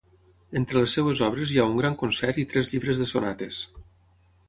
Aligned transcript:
Entre 0.61 0.81
les 0.83 0.95
seves 0.99 1.21
obres 1.27 1.53
hi 1.53 1.61
ha 1.61 1.67
un 1.73 1.77
gran 1.83 1.99
concert 2.05 2.43
i 2.47 2.49
tres 2.55 2.75
llibres 2.75 3.03
de 3.05 3.11
sonates. 3.15 3.65